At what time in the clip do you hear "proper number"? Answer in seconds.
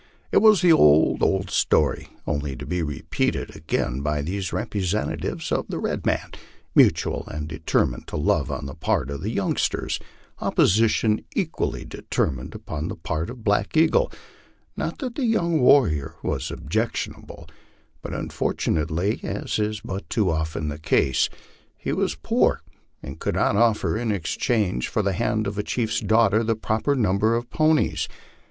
26.55-27.35